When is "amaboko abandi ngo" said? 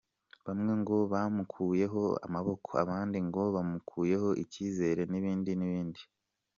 2.25-3.41